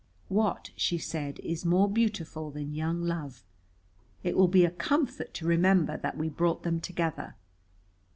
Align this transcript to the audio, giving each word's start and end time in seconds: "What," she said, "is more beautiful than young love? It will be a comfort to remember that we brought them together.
"What," 0.29 0.71
she 0.75 0.97
said, 0.97 1.37
"is 1.41 1.63
more 1.63 1.87
beautiful 1.87 2.49
than 2.49 2.73
young 2.73 3.03
love? 3.03 3.43
It 4.23 4.35
will 4.35 4.47
be 4.47 4.65
a 4.65 4.71
comfort 4.71 5.31
to 5.35 5.45
remember 5.45 5.95
that 5.97 6.17
we 6.17 6.27
brought 6.27 6.63
them 6.63 6.79
together. 6.81 7.35